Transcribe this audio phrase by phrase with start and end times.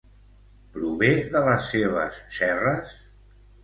[0.77, 3.01] Prové de les seves serres?